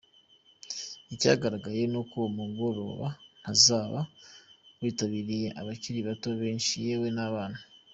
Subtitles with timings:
[1.13, 3.99] Icyagaragaye ni uko uwo mugoroba-ntabaza
[4.81, 7.59] witabiriye n’abakiri bato benshi, yewe n’abana.